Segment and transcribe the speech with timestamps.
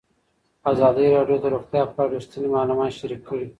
[0.71, 3.45] ازادي راډیو د روغتیا په اړه رښتیني معلومات شریک کړي.